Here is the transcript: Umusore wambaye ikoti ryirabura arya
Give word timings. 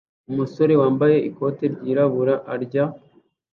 Umusore 0.31 0.73
wambaye 0.81 1.17
ikoti 1.29 1.65
ryirabura 1.73 2.33
arya 2.53 2.83